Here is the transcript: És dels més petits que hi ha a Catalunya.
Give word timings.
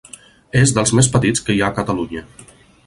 És 0.61 0.73
dels 0.77 0.93
més 1.01 1.11
petits 1.17 1.45
que 1.49 1.57
hi 1.59 1.63
ha 1.65 1.71
a 1.73 1.77
Catalunya. 1.81 2.27